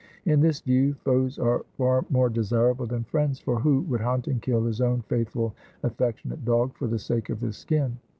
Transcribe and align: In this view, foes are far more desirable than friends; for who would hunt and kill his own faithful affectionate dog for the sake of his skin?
In 0.25 0.39
this 0.39 0.61
view, 0.61 0.95
foes 0.95 1.37
are 1.37 1.63
far 1.77 2.05
more 2.09 2.27
desirable 2.27 2.87
than 2.87 3.03
friends; 3.03 3.39
for 3.39 3.59
who 3.59 3.81
would 3.81 4.01
hunt 4.01 4.27
and 4.27 4.41
kill 4.41 4.65
his 4.65 4.81
own 4.81 5.01
faithful 5.03 5.53
affectionate 5.83 6.43
dog 6.43 6.73
for 6.73 6.87
the 6.87 6.97
sake 6.97 7.29
of 7.29 7.41
his 7.41 7.55
skin? 7.55 7.99